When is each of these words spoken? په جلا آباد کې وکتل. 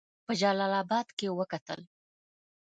په 0.25 0.31
جلا 0.41 0.67
آباد 0.81 1.07
کې 1.17 1.27
وکتل. 1.39 1.81